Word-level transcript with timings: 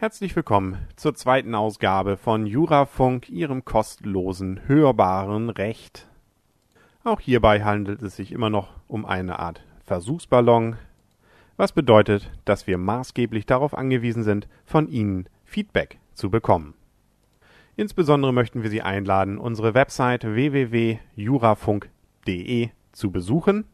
Herzlich 0.00 0.34
willkommen 0.34 0.88
zur 0.96 1.14
zweiten 1.14 1.54
Ausgabe 1.54 2.16
von 2.16 2.46
Jurafunk, 2.46 3.28
Ihrem 3.28 3.66
kostenlosen, 3.66 4.66
hörbaren 4.66 5.50
Recht. 5.50 6.08
Auch 7.04 7.20
hierbei 7.20 7.62
handelt 7.62 8.00
es 8.00 8.16
sich 8.16 8.32
immer 8.32 8.48
noch 8.48 8.70
um 8.88 9.04
eine 9.04 9.40
Art 9.40 9.62
Versuchsballon, 9.84 10.76
was 11.58 11.72
bedeutet, 11.72 12.30
dass 12.46 12.66
wir 12.66 12.78
maßgeblich 12.78 13.44
darauf 13.44 13.76
angewiesen 13.76 14.22
sind, 14.22 14.48
von 14.64 14.88
Ihnen 14.88 15.28
Feedback 15.44 15.98
zu 16.14 16.30
bekommen. 16.30 16.72
Insbesondere 17.76 18.32
möchten 18.32 18.62
wir 18.62 18.70
Sie 18.70 18.80
einladen, 18.80 19.36
unsere 19.36 19.74
Website 19.74 20.24
www.jurafunk.de 20.24 22.70
zu 22.92 23.10
besuchen 23.10 23.66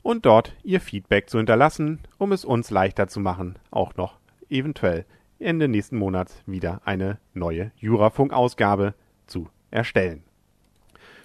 und 0.00 0.24
dort 0.24 0.56
Ihr 0.62 0.80
Feedback 0.80 1.28
zu 1.28 1.36
hinterlassen, 1.36 1.98
um 2.16 2.32
es 2.32 2.46
uns 2.46 2.70
leichter 2.70 3.08
zu 3.08 3.20
machen, 3.20 3.58
auch 3.70 3.94
noch 3.96 4.16
eventuell 4.48 5.04
Ende 5.40 5.68
nächsten 5.68 5.96
Monats 5.96 6.42
wieder 6.46 6.82
eine 6.84 7.18
neue 7.34 7.72
Jurafunk-Ausgabe 7.76 8.94
zu 9.26 9.48
erstellen. 9.70 10.22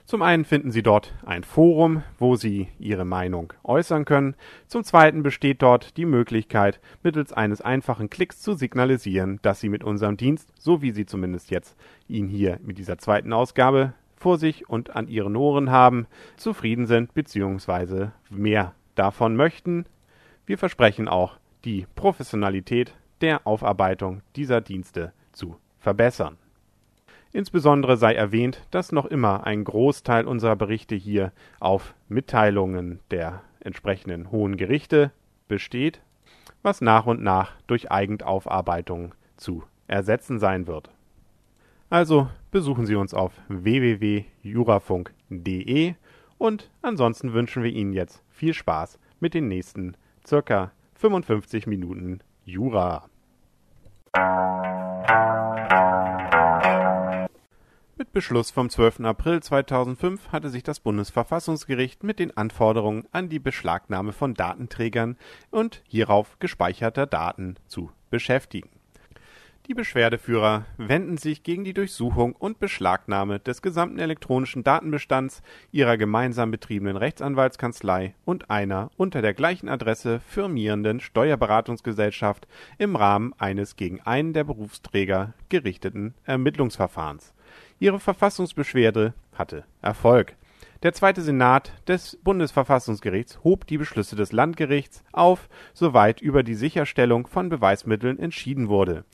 Zum 0.06 0.22
einen 0.22 0.46
finden 0.46 0.70
Sie 0.70 0.84
dort 0.84 1.14
ein 1.26 1.44
Forum, 1.44 2.04
wo 2.20 2.36
Sie 2.36 2.68
Ihre 2.78 3.06
Meinung 3.06 3.54
äußern 3.64 4.06
können. 4.06 4.36
Zum 4.68 4.84
zweiten 4.84 5.24
besteht 5.24 5.64
dort 5.64 5.98
die 5.98 6.06
Möglichkeit, 6.06 6.80
mittels 7.02 7.34
eines 7.34 7.60
einfachen 7.60 8.12
Klicks 8.12 8.40
zu 8.40 8.54
signalisieren, 8.54 9.40
dass 9.42 9.60
Sie 9.60 9.70
mit 9.70 9.84
unserem 9.84 10.16
Dienst, 10.16 10.54
so 10.60 10.84
wie 10.84 10.92
Sie 10.92 11.08
zumindest 11.08 11.50
jetzt 11.50 11.76
ihn 12.08 12.28
hier 12.28 12.60
mit 12.64 12.78
dieser 12.78 13.00
zweiten 13.00 13.34
Ausgabe 13.34 13.94
vor 14.16 14.38
sich 14.38 14.70
und 14.70 14.96
an 14.96 15.08
Ihren 15.08 15.36
Ohren 15.36 15.72
haben, 15.72 16.06
zufrieden 16.38 16.86
sind 16.86 17.16
bzw. 17.16 18.10
mehr 18.30 18.76
davon 18.94 19.36
möchten. 19.36 19.86
Wir 20.46 20.60
versprechen 20.60 21.08
auch, 21.08 21.38
die 21.64 21.88
Professionalität 21.96 22.94
der 23.22 23.48
Aufarbeitung 23.48 24.22
dieser 24.36 24.62
Dienste 24.62 25.14
zu 25.32 25.58
verbessern. 25.80 26.38
Insbesondere 27.32 27.98
sei 27.98 28.16
erwähnt, 28.16 28.66
dass 28.72 28.94
noch 28.94 29.06
immer 29.06 29.46
ein 29.46 29.66
Großteil 29.66 30.26
unserer 30.26 30.56
Berichte 30.56 30.96
hier 30.96 31.34
auf 31.60 31.94
Mitteilungen 32.08 33.02
der 33.12 33.42
entsprechenden 33.60 34.32
hohen 34.32 34.56
Gerichte 34.56 35.12
besteht, 35.48 36.02
was 36.62 36.82
nach 36.82 37.06
und 37.06 37.22
nach 37.22 37.52
durch 37.68 37.92
Eigenaufarbeitung 37.92 39.14
zu 39.36 39.64
ersetzen 39.88 40.40
sein 40.40 40.66
wird. 40.68 40.90
Also 41.90 42.30
besuchen 42.52 42.86
Sie 42.86 42.96
uns 42.96 43.14
auf 43.14 43.34
www.jurafunk.de 43.50 45.96
und 46.38 46.70
ansonsten 46.82 47.34
wünschen 47.34 47.64
wir 47.64 47.72
Ihnen 47.72 47.94
jetzt 47.94 48.22
viel 48.30 48.54
Spaß 48.54 49.00
mit 49.20 49.34
den 49.34 49.48
nächsten 49.48 49.96
circa 50.26 50.72
55 50.96 51.68
Minuten 51.68 52.20
Jura. 52.46 53.10
Mit 57.98 58.12
Beschluss 58.12 58.52
vom 58.52 58.70
12. 58.70 59.00
April 59.00 59.42
2005 59.42 60.32
hatte 60.32 60.50
sich 60.50 60.62
das 60.62 60.80
Bundesverfassungsgericht 60.80 62.04
mit 62.04 62.20
den 62.20 62.38
Anforderungen 62.38 63.08
an 63.12 63.30
die 63.30 63.40
Beschlagnahme 63.40 64.14
von 64.14 64.36
Datenträgern 64.36 65.18
und 65.50 65.82
hierauf 65.88 66.38
gespeicherter 66.38 67.08
Daten 67.08 67.56
zu 67.68 67.92
beschäftigen. 68.12 68.70
Die 69.68 69.74
Beschwerdeführer 69.74 70.66
wenden 70.78 71.18
sich 71.18 71.42
gegen 71.42 71.64
die 71.64 71.74
Durchsuchung 71.74 72.34
und 72.36 72.60
Beschlagnahme 72.60 73.40
des 73.40 73.64
gesamten 73.64 73.98
elektronischen 73.98 74.64
Datenbestands 74.64 75.42
ihrer 75.72 75.98
gemeinsam 75.98 76.52
betriebenen 76.52 76.98
Rechtsanwaltskanzlei 76.98 78.14
und 78.26 78.52
einer 78.52 78.92
unter 78.96 79.24
der 79.24 79.34
gleichen 79.34 79.68
Adresse 79.68 80.20
firmierenden 80.20 81.00
Steuerberatungsgesellschaft 81.00 82.48
im 82.78 82.96
Rahmen 82.96 83.34
eines 83.40 83.76
gegen 83.76 84.02
einen 84.02 84.34
der 84.34 84.44
Berufsträger 84.44 85.34
gerichteten 85.50 86.14
Ermittlungsverfahrens. 86.26 87.34
Ihre 87.80 88.00
Verfassungsbeschwerde 88.00 89.16
hatte 89.34 89.64
Erfolg. 89.82 90.36
Der 90.84 90.94
Zweite 90.94 91.24
Senat 91.24 91.74
des 91.88 92.20
Bundesverfassungsgerichts 92.24 93.44
hob 93.44 93.66
die 93.66 93.80
Beschlüsse 93.80 94.16
des 94.16 94.32
Landgerichts 94.32 95.04
auf, 95.12 95.50
soweit 95.74 96.22
über 96.22 96.44
die 96.44 96.54
Sicherstellung 96.54 97.26
von 97.26 97.50
Beweismitteln 97.50 98.20
entschieden 98.20 98.68
wurde. 98.68 99.06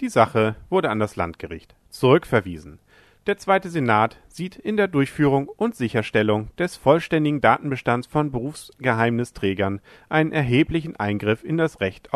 Die 0.00 0.08
Sache 0.08 0.56
wurde 0.70 0.88
an 0.88 0.98
das 0.98 1.16
Landgericht 1.16 1.74
zurückverwiesen. 1.90 2.78
Der 3.26 3.36
Zweite 3.36 3.68
Senat 3.68 4.16
sieht 4.28 4.56
in 4.56 4.78
der 4.78 4.88
Durchführung 4.88 5.46
und 5.48 5.76
Sicherstellung 5.76 6.48
des 6.56 6.76
vollständigen 6.76 7.42
Datenbestands 7.42 8.06
von 8.06 8.30
Berufsgeheimnisträgern 8.30 9.82
einen 10.08 10.32
erheblichen 10.32 10.96
Eingriff 10.96 11.44
in 11.44 11.58
das 11.58 11.82
Recht 11.82 12.08